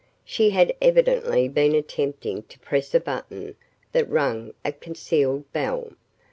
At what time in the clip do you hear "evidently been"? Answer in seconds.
0.81-1.75